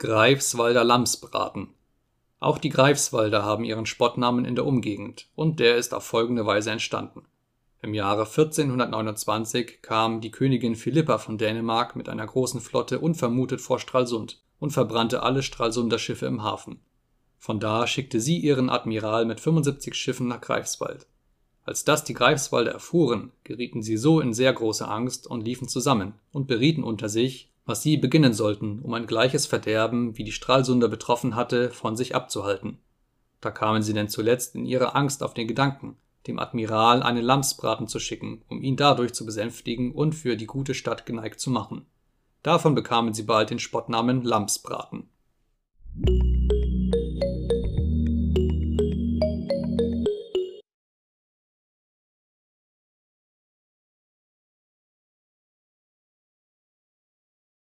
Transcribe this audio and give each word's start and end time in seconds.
Greifswalder 0.00 0.84
Lamsbraten. 0.84 1.70
Auch 2.38 2.58
die 2.58 2.68
Greifswalder 2.68 3.44
haben 3.44 3.64
ihren 3.64 3.84
Spottnamen 3.84 4.44
in 4.44 4.54
der 4.54 4.64
Umgegend, 4.64 5.26
und 5.34 5.58
der 5.58 5.74
ist 5.74 5.92
auf 5.92 6.04
folgende 6.04 6.46
Weise 6.46 6.70
entstanden: 6.70 7.24
Im 7.82 7.94
Jahre 7.94 8.20
1429 8.20 9.82
kam 9.82 10.20
die 10.20 10.30
Königin 10.30 10.76
Philippa 10.76 11.18
von 11.18 11.36
Dänemark 11.36 11.96
mit 11.96 12.08
einer 12.08 12.24
großen 12.24 12.60
Flotte 12.60 13.00
unvermutet 13.00 13.60
vor 13.60 13.80
Stralsund 13.80 14.40
und 14.60 14.70
verbrannte 14.70 15.24
alle 15.24 15.42
Stralsunder 15.42 15.98
Schiffe 15.98 16.26
im 16.26 16.44
Hafen. 16.44 16.78
Von 17.36 17.58
da 17.58 17.88
schickte 17.88 18.20
sie 18.20 18.38
ihren 18.38 18.70
Admiral 18.70 19.24
mit 19.24 19.40
75 19.40 19.96
Schiffen 19.96 20.28
nach 20.28 20.40
Greifswald. 20.40 21.08
Als 21.64 21.84
das 21.84 22.04
die 22.04 22.14
Greifswalder 22.14 22.70
erfuhren, 22.70 23.32
gerieten 23.42 23.82
sie 23.82 23.96
so 23.96 24.20
in 24.20 24.32
sehr 24.32 24.52
große 24.52 24.86
Angst 24.86 25.26
und 25.26 25.44
liefen 25.44 25.66
zusammen 25.66 26.14
und 26.30 26.46
berieten 26.46 26.84
unter 26.84 27.08
sich, 27.08 27.50
was 27.68 27.82
sie 27.82 27.98
beginnen 27.98 28.32
sollten, 28.32 28.80
um 28.80 28.94
ein 28.94 29.06
gleiches 29.06 29.46
Verderben, 29.46 30.16
wie 30.16 30.24
die 30.24 30.32
Stralsunder 30.32 30.88
betroffen 30.88 31.36
hatte, 31.36 31.70
von 31.70 31.96
sich 31.96 32.14
abzuhalten. 32.14 32.78
Da 33.42 33.50
kamen 33.50 33.82
sie 33.82 33.92
denn 33.92 34.08
zuletzt 34.08 34.54
in 34.54 34.64
ihrer 34.64 34.96
Angst 34.96 35.22
auf 35.22 35.34
den 35.34 35.46
Gedanken, 35.46 35.96
dem 36.26 36.38
Admiral 36.38 37.02
einen 37.02 37.22
Lamsbraten 37.22 37.86
zu 37.86 38.00
schicken, 38.00 38.42
um 38.48 38.62
ihn 38.62 38.76
dadurch 38.76 39.12
zu 39.12 39.26
besänftigen 39.26 39.92
und 39.92 40.14
für 40.14 40.36
die 40.36 40.46
gute 40.46 40.72
Stadt 40.72 41.04
geneigt 41.04 41.40
zu 41.40 41.50
machen. 41.50 41.84
Davon 42.42 42.74
bekamen 42.74 43.12
sie 43.12 43.24
bald 43.24 43.50
den 43.50 43.58
Spottnamen 43.58 44.22
Lamsbraten 44.22 45.10